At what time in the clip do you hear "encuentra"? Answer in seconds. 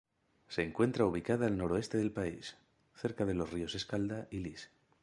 0.63-1.05